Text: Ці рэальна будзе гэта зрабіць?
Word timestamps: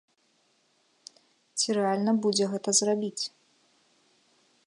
Ці 1.59 1.69
рэальна 1.79 2.11
будзе 2.25 2.45
гэта 2.53 2.69
зрабіць? 2.81 3.23